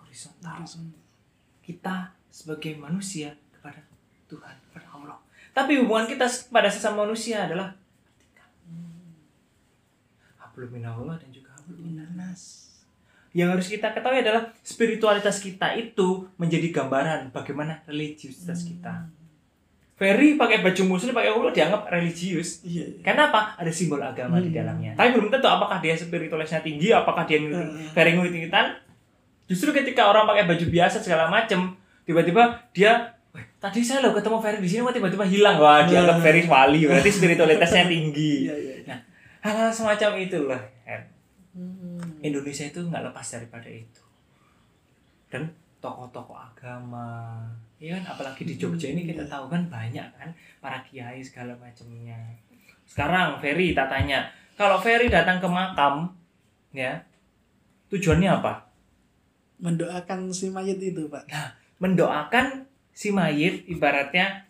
horizontal. 0.00 0.64
Kita 1.62 2.10
sebagai 2.30 2.74
manusia 2.78 3.34
kepada 3.54 3.78
Tuhan 4.26 4.54
kepada 4.68 4.86
Allah. 4.92 5.18
Tapi 5.54 5.80
hubungan 5.80 6.04
kita 6.10 6.26
kepada 6.26 6.68
sesama 6.68 7.06
manusia 7.06 7.46
adalah 7.46 7.72
hablum 10.36 10.72
minallah 10.72 11.16
dan 11.20 11.28
juga 11.32 11.52
hablum 11.52 11.80
minannas 11.84 12.75
yang 13.36 13.52
harus 13.52 13.68
kita 13.68 13.92
ketahui 13.92 14.18
adalah 14.18 14.48
spiritualitas 14.62 15.36
kita 15.38 15.76
itu 15.76 16.24
menjadi 16.34 16.72
gambaran 16.72 17.28
bagaimana 17.30 17.84
religiusitas 17.84 18.64
kita 18.64 19.04
Ferry 19.92 20.36
pakai 20.36 20.60
baju 20.60 20.82
muslim 20.86 21.12
pakai 21.12 21.32
ulo 21.32 21.48
dianggap 21.48 21.88
religius 21.88 22.60
Iya. 22.62 22.84
iya. 22.86 23.00
karena 23.02 23.28
apa 23.28 23.56
ada 23.56 23.68
simbol 23.68 23.96
agama 23.98 24.36
di 24.38 24.48
Hmm. 24.48 24.56
dalamnya 24.58 24.92
tapi 24.94 25.08
belum 25.12 25.28
tentu 25.30 25.44
apakah 25.46 25.78
dia 25.78 25.92
spiritualitasnya 25.92 26.60
tinggi 26.62 26.92
apakah 26.92 27.24
dia 27.24 27.38
ngikutin 27.38 27.64
Hmm. 27.66 27.92
Ferry 27.92 28.10
ngikutin 28.12 28.66
justru 29.46 29.68
ketika 29.70 30.04
orang 30.04 30.24
pakai 30.24 30.44
baju 30.44 30.64
biasa 30.66 30.96
segala 30.98 31.28
macem 31.28 31.72
tiba-tiba 32.02 32.42
dia 32.70 33.08
"Weh, 33.32 33.44
tadi 33.58 33.80
saya 33.80 34.00
loh 34.00 34.12
ketemu 34.12 34.36
Ferry 34.38 34.58
di 34.58 34.66
sini 34.66 34.80
kok 34.82 34.94
tiba-tiba 34.94 35.24
hilang 35.24 35.56
wah 35.56 35.80
dianggap 35.82 36.16
Hmm. 36.16 36.24
Ferry 36.24 36.42
wali 36.44 36.80
berarti 36.84 37.10
spiritualitasnya 37.10 37.84
tinggi 37.86 38.32
Iya, 38.48 38.54
iya. 38.54 38.74
iya. 38.82 38.96
hal-hal 39.40 39.70
semacam 39.70 40.10
itulah. 40.18 40.60
Hmm. 40.60 40.75
Indonesia 42.22 42.64
itu 42.64 42.80
nggak 42.80 43.12
lepas 43.12 43.26
daripada 43.26 43.68
itu. 43.68 44.02
Dan 45.28 45.50
tokoh-tokoh 45.82 46.36
agama 46.36 47.42
ya 47.82 47.96
kan? 48.00 48.16
Apalagi 48.16 48.48
di 48.48 48.54
Jogja 48.56 48.92
ini 48.92 49.04
kita 49.04 49.26
tahu 49.28 49.52
kan 49.52 49.68
banyak 49.68 50.06
kan 50.16 50.28
para 50.62 50.80
kiai 50.86 51.20
segala 51.20 51.52
macamnya. 51.60 52.16
Sekarang 52.86 53.42
Ferry 53.42 53.76
tak 53.76 53.90
tanya 53.92 54.28
kalau 54.56 54.80
Ferry 54.80 55.12
datang 55.12 55.42
ke 55.42 55.48
makam 55.48 56.08
ya 56.72 56.96
tujuannya 57.92 58.30
apa? 58.40 58.64
Mendoakan 59.56 60.28
si 60.36 60.52
mayat 60.52 60.76
itu, 60.76 61.08
Pak. 61.08 61.24
mendoakan 61.76 62.64
si 62.96 63.12
mayit 63.12 63.68
ibaratnya 63.68 64.48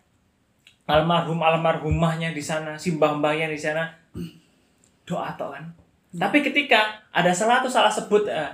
almarhum 0.87 1.43
almarhumahnya 1.43 2.31
di 2.31 2.39
sana 2.39 2.79
si 2.79 2.95
mbah 2.95 3.19
mbahnya 3.19 3.51
di 3.51 3.59
sana 3.59 3.91
doa 5.03 5.35
toh 5.35 5.51
kan 5.51 5.67
tapi 6.17 6.41
ketika 6.41 6.79
ada 7.09 7.29
salah 7.29 7.61
atau 7.61 7.69
salah 7.69 7.89
sebut 7.89 8.25
eh, 8.25 8.51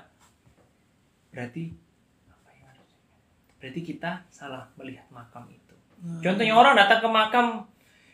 berarti 1.29 1.73
berarti 3.57 3.81
kita 3.81 4.27
salah 4.29 4.67
melihat 4.75 5.07
makam 5.09 5.47
itu 5.47 5.61
Hmm. 6.03 6.19
contohnya 6.19 6.51
orang 6.51 6.75
datang 6.75 6.99
ke 6.99 7.07
makam 7.07 7.45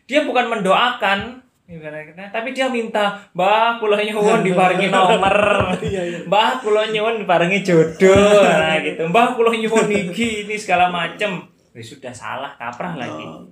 dia 0.06 0.22
bukan 0.22 0.46
mendoakan 0.46 1.42
ibaratnya, 1.66 2.30
tapi 2.30 2.54
dia 2.54 2.70
minta 2.70 3.18
mbah 3.34 3.78
kula 3.78 3.98
nyuwun 3.98 4.42
diparingi 4.42 4.90
nomor 4.94 5.34
Iya, 5.82 6.02
iya. 6.06 6.20
Mbah 6.26 6.62
kula 6.62 6.90
nyuwun 6.90 7.22
diparingi 7.22 7.62
jodoh 7.62 8.42
nah 8.42 8.78
gitu. 8.78 9.06
Mbah 9.06 9.34
kula 9.34 9.54
nyuwun 9.54 9.90
iki 9.90 10.46
ini 10.46 10.54
segala 10.54 10.90
macem. 10.90 11.46
Ya 11.74 11.82
sudah 11.82 12.10
salah 12.10 12.54
kaprah 12.58 12.94
lagi. 12.94 13.26
Oh, 13.26 13.50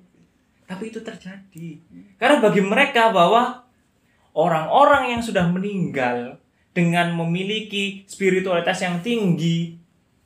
Tapi 0.65 0.89
itu 0.89 1.01
terjadi. 1.01 1.67
Karena 2.17 2.37
bagi 2.37 2.61
mereka 2.61 3.09
bahwa 3.09 3.65
orang-orang 4.37 5.17
yang 5.17 5.21
sudah 5.25 5.49
meninggal 5.49 6.37
dengan 6.77 7.09
memiliki 7.17 8.05
spiritualitas 8.05 8.85
yang 8.85 9.01
tinggi, 9.01 9.73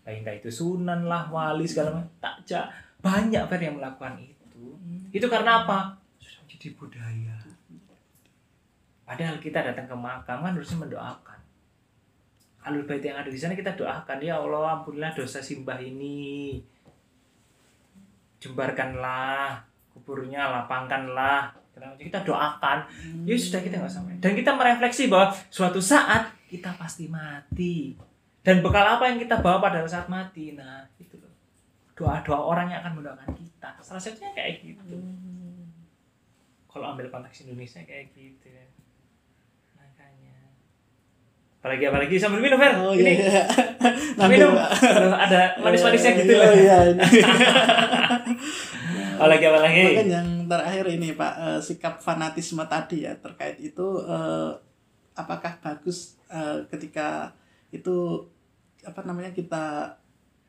entah 0.04 0.36
itu 0.36 0.52
sunan 0.52 1.08
lah, 1.08 1.32
wali 1.32 1.64
segala 1.64 1.96
macam, 1.96 2.12
tak 2.20 2.36
ja- 2.44 2.68
banyak 3.00 3.40
Fer 3.48 3.62
yang 3.64 3.80
melakukan 3.80 4.20
itu. 4.20 4.76
Itu 5.16 5.32
karena 5.32 5.64
apa? 5.64 5.96
Sudah 6.20 6.44
menjadi 6.44 6.68
budaya. 6.76 7.38
Padahal 9.08 9.40
kita 9.40 9.64
datang 9.64 9.88
ke 9.88 9.96
makam 9.96 10.44
kan 10.44 10.54
harusnya 10.56 10.84
mendoakan. 10.84 11.40
Alul 12.62 12.86
bait 12.86 13.02
yang 13.02 13.18
ada 13.18 13.32
di 13.32 13.40
sana 13.40 13.58
kita 13.58 13.74
doakan 13.74 14.22
ya 14.22 14.38
Allah 14.38 14.80
ampunilah 14.80 15.12
dosa 15.18 15.42
simbah 15.42 15.82
ini. 15.82 16.62
Jembarkanlah 18.38 19.66
kuburnya, 19.96 20.52
lapangkanlah. 20.52 21.61
Kita 21.98 22.20
doakan. 22.22 22.78
Ya 23.24 23.34
sudah 23.34 23.60
kita 23.60 23.76
nggak 23.78 23.90
sampai. 23.90 24.16
Dan 24.18 24.34
kita 24.34 24.52
merefleksi 24.54 25.08
bahwa 25.08 25.30
suatu 25.48 25.78
saat 25.78 26.30
kita 26.46 26.74
pasti 26.76 27.08
mati. 27.08 27.96
Dan 28.42 28.60
bekal 28.60 28.84
apa 28.88 29.06
yang 29.06 29.18
kita 29.18 29.38
bawa 29.38 29.62
pada 29.62 29.86
saat 29.86 30.06
mati? 30.06 30.54
Nah, 30.54 30.82
itu 30.98 31.14
loh. 31.16 31.30
Doa-doa 31.94 32.42
orang 32.42 32.68
yang 32.68 32.82
akan 32.82 32.98
mendoakan 32.98 33.30
kita. 33.32 33.70
Salah 33.80 34.02
satunya 34.02 34.34
kayak 34.34 34.62
gitu. 34.62 34.98
Kalau 36.66 36.86
ambil 36.90 37.06
konteks 37.08 37.44
Indonesia 37.44 37.84
kayak 37.84 38.10
gitu 38.12 38.48
ya. 38.48 38.66
Makanya. 39.76 40.56
Apalagi 41.60 41.84
apalagi 41.86 42.16
sambil 42.18 42.40
minum 42.40 42.58
Fer. 42.58 42.74
Oh 42.74 42.96
Ini 42.96 43.14
iya. 43.22 43.44
Minum. 44.26 44.58
Pak. 44.58 44.70
Aduh, 44.82 45.14
ada 45.14 45.42
manis-manisnya 45.60 46.12
gitu 46.18 46.34
Oh, 46.34 46.42
loh. 46.42 46.54
Iya, 46.56 46.78
ini. 46.90 47.04
Apalagi 49.22 49.46
apalagi. 49.46 49.82
Mungkin 49.86 50.10
yang 50.10 50.30
terakhir 50.50 50.86
ini 50.90 51.14
Pak 51.14 51.34
eh, 51.38 51.60
sikap 51.62 52.02
fanatisme 52.02 52.66
tadi 52.66 53.06
ya 53.06 53.14
terkait 53.22 53.62
itu 53.62 53.88
eh, 54.02 54.52
apakah 55.14 55.62
bagus 55.62 56.18
eh, 56.34 56.66
ketika 56.74 57.38
itu 57.70 58.26
apa 58.82 59.06
namanya 59.06 59.30
kita 59.30 59.94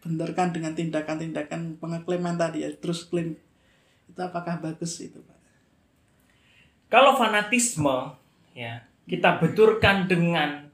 benarkan 0.03 0.51
dengan 0.51 0.73
tindakan-tindakan 0.73 1.79
pengeklaman 1.79 2.35
tadi 2.41 2.65
ya 2.65 2.73
terus 2.75 3.07
klaim 3.07 3.37
itu 4.09 4.21
apakah 4.21 4.59
bagus 4.59 4.99
itu 5.05 5.21
Pak? 5.21 5.39
Kalau 6.89 7.17
fanatisme 7.17 8.17
ya, 8.53 8.85
kita 9.05 9.41
benturkan 9.41 10.09
dengan 10.09 10.69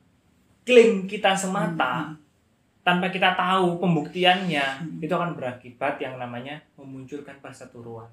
klaim 0.66 1.06
kita 1.06 1.34
semata 1.34 2.18
tanpa 2.88 3.12
kita 3.12 3.37
tahu 3.37 3.76
pembuktiannya, 3.76 4.97
itu 5.04 5.12
akan 5.12 5.37
berakibat 5.37 6.00
yang 6.00 6.16
namanya 6.16 6.57
memunculkan 6.80 7.37
perseteruan. 7.45 8.09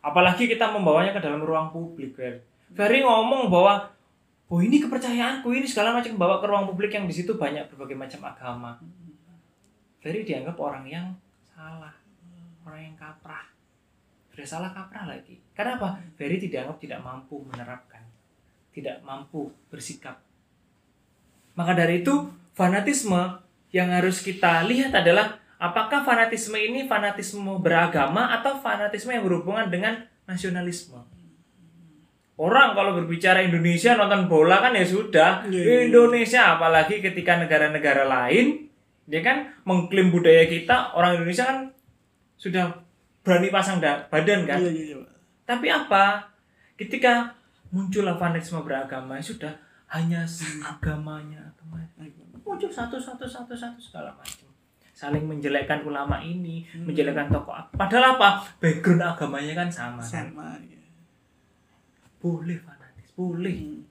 Apalagi 0.00 0.48
kita 0.48 0.72
membawanya 0.72 1.12
ke 1.12 1.20
dalam 1.20 1.44
ruang 1.44 1.68
publik, 1.68 2.16
Fer. 2.16 2.40
Ferry 2.72 3.04
ngomong 3.04 3.52
bahwa 3.52 3.92
oh 4.48 4.60
ini 4.64 4.80
kepercayaanku 4.80 5.52
ini 5.52 5.68
segala 5.68 5.92
macam 5.92 6.16
bawa 6.16 6.40
ke 6.40 6.46
ruang 6.48 6.64
publik 6.64 6.96
yang 6.96 7.04
di 7.04 7.12
situ 7.12 7.36
banyak 7.36 7.68
berbagai 7.68 7.92
macam 7.92 8.24
agama. 8.24 8.80
Ferry 10.00 10.24
dianggap 10.24 10.56
orang 10.56 10.88
yang 10.88 11.12
salah, 11.52 11.92
orang 12.64 12.88
yang 12.88 12.96
kaprah. 12.96 13.52
Sudah 14.32 14.48
salah 14.48 14.70
kaprah 14.72 15.04
lagi. 15.12 15.36
Karena 15.52 15.76
apa? 15.76 16.00
Ferry 16.16 16.40
dianggap 16.40 16.80
tidak 16.80 17.04
mampu 17.04 17.36
menerapkan, 17.44 18.00
tidak 18.72 19.04
mampu 19.04 19.52
bersikap. 19.68 20.24
Maka 21.56 21.72
dari 21.72 22.04
itu, 22.04 22.14
fanatisme 22.56 23.20
yang 23.70 23.92
harus 23.92 24.24
kita 24.24 24.64
lihat 24.64 24.96
adalah 24.96 25.36
apakah 25.60 26.00
fanatisme 26.02 26.56
ini 26.56 26.88
fanatisme 26.88 27.60
beragama 27.60 28.32
atau 28.40 28.56
fanatisme 28.58 29.12
yang 29.12 29.28
berhubungan 29.28 29.68
dengan 29.68 30.08
nasionalisme. 30.24 30.96
Orang 32.36 32.76
kalau 32.76 32.92
berbicara 33.00 33.40
Indonesia 33.40 33.96
nonton 33.96 34.28
bola 34.28 34.60
kan 34.60 34.76
ya 34.76 34.84
sudah 34.84 35.48
Iya, 35.48 35.56
iya. 35.56 35.76
Indonesia 35.88 36.56
apalagi 36.56 37.00
ketika 37.00 37.40
negara-negara 37.40 38.04
lain 38.04 38.68
dia 39.08 39.24
kan 39.24 39.56
mengklaim 39.64 40.12
budaya 40.12 40.44
kita 40.44 40.92
orang 40.92 41.16
Indonesia 41.16 41.48
kan 41.48 41.58
sudah 42.36 42.84
berani 43.24 43.48
pasang 43.48 43.80
da- 43.80 44.04
badan 44.12 44.44
kan 44.44 44.60
iya 44.60 44.68
iya. 44.68 44.96
Pak. 45.00 45.16
tapi 45.48 45.66
apa? 45.72 46.04
Ketika 46.76 47.32
muncullah 47.72 48.20
fanatisme 48.20 48.60
beragama 48.60 49.16
sudah 49.24 49.56
hanya 49.88 50.28
agamanya 50.60 51.40
agama 51.56 51.80
muncul 52.46 52.70
satu 52.70 52.94
satu 52.94 53.26
satu 53.26 53.52
satu 53.58 53.78
segala 53.82 54.14
macam. 54.14 54.46
Saling 54.96 55.26
menjelekkan 55.28 55.82
ulama 55.84 56.22
ini 56.22 56.64
Hmm. 56.72 56.88
menjelekkan 56.88 57.28
tokoh 57.28 57.52
padahal 57.74 58.16
apa? 58.16 58.40
Background 58.62 59.02
agamanya 59.02 59.52
kan 59.52 59.68
sama 59.68 60.00
kan? 60.00 60.30
Sama 60.30 60.46
ya. 60.62 60.80
boleh 62.22 62.56
fanatis 62.62 63.10
boleh. 63.12 63.56
Hmm. 63.58 63.82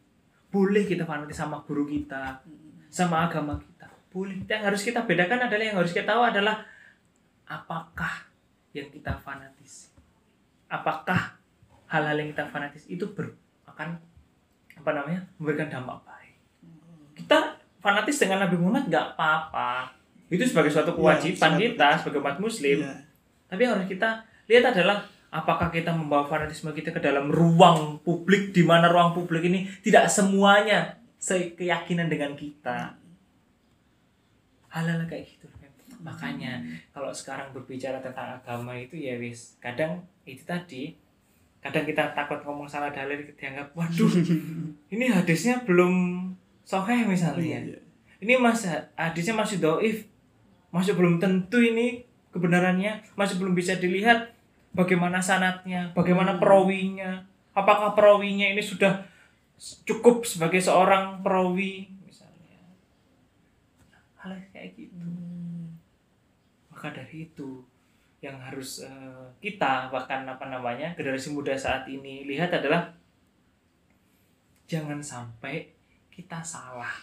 boleh 0.49 0.87
kita 0.87 1.03
fanatis 1.03 1.35
sama 1.35 1.59
guru 1.67 1.83
kita 1.83 2.39
sama 2.87 3.27
agama 3.27 3.59
kita. 3.59 3.91
Boleh. 4.07 4.39
Yang 4.47 4.61
harus 4.71 4.81
kita 4.87 5.03
bedakan 5.03 5.51
adalah 5.51 5.63
yang 5.67 5.75
harus 5.75 5.91
kita 5.91 6.07
tahu 6.15 6.23
adalah 6.23 6.63
apakah 7.43 8.23
yang 8.71 8.87
kita 8.87 9.19
fanatis. 9.19 9.91
Apakah 10.71 11.35
hal-hal 11.91 12.15
yang 12.17 12.31
kita 12.31 12.47
fanatis 12.47 12.87
itu 12.87 13.03
ber, 13.11 13.35
akan 13.67 13.99
apa 14.79 14.89
namanya 14.95 15.21
memberikan 15.37 15.67
dampak 15.67 16.01
kita 16.01 16.14
fanatis 17.85 18.17
dengan 18.17 18.41
Nabi 18.41 18.57
Muhammad 18.57 18.89
nggak 18.89 19.07
apa-apa 19.13 19.93
itu 20.25 20.41
sebagai 20.41 20.73
suatu 20.73 20.89
Iya, 20.89 20.97
kewajiban 20.97 21.37
sangat 21.37 21.59
kita 21.61 21.89
sebagai 22.01 22.19
umat 22.25 22.37
muslim 22.41 22.81
Iya. 22.81 22.93
tapi 23.45 23.59
yang 23.61 23.77
harus 23.77 23.85
kita 23.85 24.09
lihat 24.49 24.73
adalah 24.73 25.05
apakah 25.29 25.69
kita 25.69 25.93
membawa 25.93 26.25
fanatisme 26.25 26.71
kita 26.71 26.89
ke 26.89 26.97
dalam 26.97 27.29
ruang 27.29 28.01
publik 28.01 28.49
di 28.49 28.65
mana 28.65 28.87
ruang 28.87 29.11
publik 29.11 29.45
ini 29.45 29.67
tidak 29.83 30.07
semuanya 30.07 30.95
sekeyakinan 31.19 32.07
dengan 32.07 32.31
kita. 32.37 32.95
Hal-hal 34.71 35.03
kayak 35.07 35.27
gitu. 35.27 35.47
kan. 35.59 35.71
Makanya 36.03 36.61
kalau 36.91 37.11
sekarang 37.11 37.51
berbicara 37.51 37.99
tentang 37.99 38.39
agama 38.39 38.75
itu 38.77 38.95
ya 38.95 39.17
wis 39.17 39.55
kadang 39.59 40.03
itu 40.23 40.43
tadi 40.45 40.93
kadang 41.59 41.83
kita 41.83 42.13
takut 42.13 42.39
ngomong 42.45 42.69
salah 42.69 42.93
dalil 42.93 43.17
dianggap 43.33 43.73
waduh 43.73 44.11
ini 44.93 45.05
hadisnya 45.09 45.65
belum 45.65 45.93
soheh 46.65 47.05
misalnya. 47.05 47.61
Iya. 47.61 47.79
ini 48.19 48.33
mas 48.41 48.65
hadisnya 48.97 49.37
masih 49.37 49.61
doif. 49.61 50.09
Masih 50.73 50.97
belum 50.97 51.21
tentu 51.21 51.61
ini 51.61 52.03
kebenarannya. 52.33 53.05
Masih 53.13 53.37
belum 53.37 53.53
bisa 53.53 53.77
dilihat 53.77 54.33
bagaimana 54.75 55.21
sanatnya 55.21 55.93
bagaimana 55.93 56.41
perawinya. 56.41 57.23
Apakah 57.55 57.95
perawinya 57.95 58.51
ini 58.51 58.59
sudah 58.59 59.05
cukup 59.87 60.27
sebagai 60.27 60.59
seorang 60.59 61.23
perawi 61.23 61.87
misalnya. 62.03 62.59
Hal 64.19 64.35
kayak 64.51 64.75
gitu. 64.75 65.07
Maka 66.73 66.91
dari 66.91 67.31
itu 67.31 67.63
yang 68.19 68.41
harus 68.41 68.81
eh, 68.81 69.25
kita 69.37 69.93
bahkan 69.93 70.25
apa 70.25 70.49
namanya 70.49 70.97
generasi 70.97 71.29
muda 71.29 71.53
saat 71.53 71.85
ini 71.85 72.25
lihat 72.25 72.49
adalah 72.49 72.89
jangan 74.65 74.97
sampai 74.97 75.74
kita 76.15 76.39
salah 76.39 76.95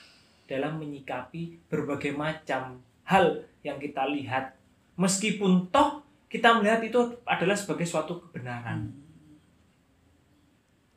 dalam 0.49 0.81
menyikapi 0.81 1.69
berbagai 1.69 2.17
macam 2.17 2.81
hal 3.05 3.45
yang 3.61 3.77
kita 3.77 4.09
lihat. 4.09 4.57
Meskipun 4.97 5.69
toh 5.69 6.01
kita 6.33 6.57
melihat 6.57 6.81
itu 6.81 7.21
adalah 7.29 7.53
sebagai 7.53 7.85
suatu 7.85 8.17
kebenaran. 8.25 8.89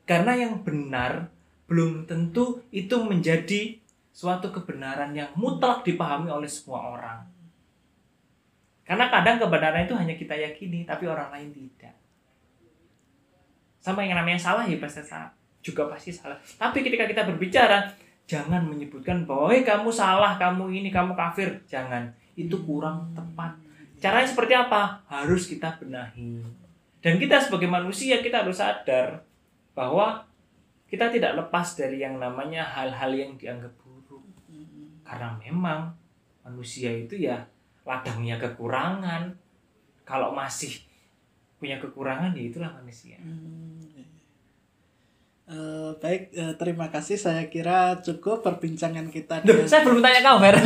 Karena 0.08 0.32
yang 0.32 0.64
benar 0.64 1.28
belum 1.68 2.08
tentu 2.08 2.64
itu 2.72 2.96
menjadi 3.04 3.76
suatu 4.16 4.48
kebenaran 4.48 5.12
yang 5.12 5.28
mutlak 5.36 5.84
dipahami 5.84 6.32
oleh 6.32 6.48
semua 6.48 6.96
orang. 6.96 7.20
Karena 8.86 9.12
kadang 9.12 9.36
kebenaran 9.36 9.84
itu 9.84 9.92
hanya 9.92 10.16
kita 10.16 10.32
yakini 10.32 10.88
tapi 10.88 11.04
orang 11.04 11.28
lain 11.36 11.52
tidak. 11.52 11.92
Sama 13.82 14.08
yang 14.08 14.16
namanya 14.16 14.40
salah 14.40 14.64
ya 14.64 14.80
pasti 14.80 15.04
salah 15.04 15.36
juga 15.66 15.90
pasti 15.90 16.14
salah. 16.14 16.38
Tapi 16.38 16.86
ketika 16.86 17.04
kita 17.10 17.26
berbicara 17.26 18.05
jangan 18.26 18.66
menyebutkan 18.66 19.22
bahwa 19.24 19.54
"Hei, 19.54 19.62
kamu 19.62 19.88
salah 19.88 20.34
kamu 20.36 20.70
ini 20.74 20.90
kamu 20.90 21.14
kafir. 21.14 21.48
Jangan. 21.70 22.10
Itu 22.34 22.60
kurang 22.66 23.14
tepat. 23.14 23.54
Caranya 23.96 24.28
seperti 24.28 24.52
apa? 24.52 25.00
Harus 25.08 25.48
kita 25.48 25.78
benahi. 25.80 26.44
Dan 27.00 27.16
kita 27.16 27.40
sebagai 27.40 27.70
manusia 27.70 28.20
kita 28.20 28.44
harus 28.44 28.58
sadar 28.60 29.24
bahwa 29.72 30.26
kita 30.90 31.08
tidak 31.10 31.38
lepas 31.38 31.78
dari 31.78 32.02
yang 32.02 32.18
namanya 32.18 32.66
hal-hal 32.66 33.14
yang 33.14 33.32
dianggap 33.38 33.72
buruk. 33.80 34.22
Karena 35.06 35.38
memang 35.38 35.94
manusia 36.42 36.90
itu 36.90 37.14
ya 37.16 37.40
ladangnya 37.86 38.36
kekurangan. 38.42 39.32
Kalau 40.06 40.34
masih 40.34 40.82
punya 41.56 41.80
kekurangan 41.80 42.36
ya 42.36 42.42
itulah 42.46 42.70
manusia. 42.74 43.16
Hmm, 43.18 43.75
Eh, 45.46 45.90
baik, 46.02 46.34
eh, 46.34 46.54
terima 46.58 46.90
kasih. 46.90 47.14
Saya 47.14 47.46
kira 47.46 48.02
cukup 48.02 48.42
perbincangan 48.42 49.06
kita. 49.14 49.46
Duh, 49.46 49.62
dengan- 49.62 49.70
saya 49.70 49.86
belum 49.86 50.02
tanya 50.02 50.20
kamu 50.26 50.38
Fer 50.42 50.56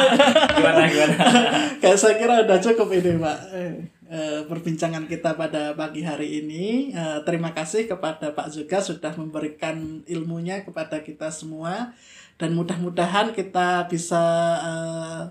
gimana 0.58 0.82
gimana 0.86 1.14
Kayak 1.82 1.98
saya 1.98 2.14
kira 2.22 2.34
udah 2.46 2.58
cukup 2.62 2.88
ini, 2.94 3.18
Pak. 3.18 3.38
Eh, 3.50 3.72
eh, 4.06 4.40
perbincangan 4.46 5.10
kita 5.10 5.34
pada 5.34 5.74
pagi 5.74 6.06
hari 6.06 6.38
ini. 6.38 6.94
Eh, 6.94 7.18
terima 7.26 7.50
kasih 7.50 7.90
kepada 7.90 8.30
Pak 8.30 8.54
juga 8.54 8.78
sudah 8.78 9.10
memberikan 9.18 10.06
ilmunya 10.06 10.62
kepada 10.62 11.02
kita 11.02 11.34
semua 11.34 11.90
dan 12.38 12.54
mudah-mudahan 12.54 13.34
kita 13.34 13.90
bisa 13.90 14.22
eh, 14.62 15.22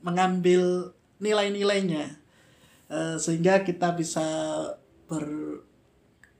mengambil 0.00 0.96
nilai-nilainya 1.20 2.16
Eh, 2.88 3.20
sehingga 3.20 3.60
kita 3.68 3.92
bisa 3.92 4.24
ber 5.04 5.60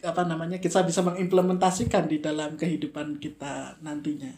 apa 0.03 0.23
namanya 0.23 0.63
kita 0.63 0.87
bisa 0.87 1.03
mengimplementasikan 1.03 2.07
di 2.07 2.23
dalam 2.23 2.55
kehidupan 2.55 3.19
kita 3.19 3.79
nantinya. 3.83 4.31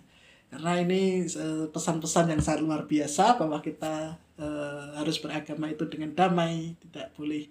Karena 0.51 0.83
ini 0.83 1.23
eh, 1.31 1.66
pesan-pesan 1.70 2.35
yang 2.35 2.42
sangat 2.42 2.61
luar 2.66 2.83
biasa 2.90 3.38
bahwa 3.38 3.62
kita 3.62 4.18
eh, 4.35 4.85
harus 4.99 5.23
beragama 5.23 5.70
itu 5.70 5.87
dengan 5.87 6.11
damai 6.16 6.75
tidak 6.83 7.14
boleh 7.14 7.46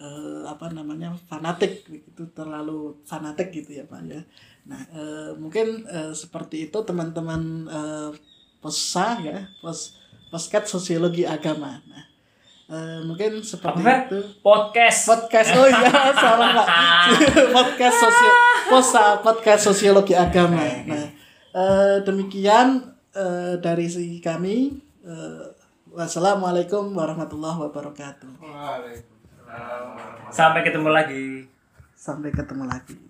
eh, 0.00 0.42
apa 0.48 0.72
namanya 0.72 1.12
fanatik. 1.28 1.84
Itu 1.84 2.32
terlalu 2.32 3.04
fanatik 3.04 3.52
gitu 3.52 3.76
ya 3.76 3.84
pak 3.84 4.00
ya. 4.08 4.24
Nah 4.68 4.82
mungkin 5.40 5.88
seperti 6.12 6.68
itu 6.68 6.78
teman-teman 6.84 7.64
posa 8.60 9.16
ya 9.24 9.48
pos 9.64 9.96
poskat 10.28 10.68
sosiologi 10.68 11.24
agama. 11.24 11.80
Nah 11.88 12.07
eh, 12.68 13.00
mungkin 13.02 13.40
seperti 13.40 13.80
Apa, 13.80 14.06
itu. 14.06 14.20
Podcast. 14.44 15.08
Podcast. 15.08 15.48
Oh 15.56 15.66
iya 15.66 16.12
salah 16.12 16.50
pak 16.52 16.66
podcast 17.56 17.96
sosio 17.96 18.32
posa 18.68 19.04
podcast 19.24 19.62
sosiologi 19.72 20.14
agama. 20.14 20.60
Nah 20.84 21.08
eh, 21.56 21.96
demikian 22.04 22.84
eh, 23.16 23.56
dari 23.58 23.88
si 23.88 24.20
kami. 24.20 24.76
Eh, 25.08 25.44
wassalamualaikum 25.88 26.92
warahmatullahi 26.92 27.66
wabarakatuh. 27.66 28.30
Sampai 30.28 30.60
ketemu 30.60 30.88
lagi. 30.92 31.48
Sampai 31.96 32.30
ketemu 32.30 32.68
lagi 32.68 33.07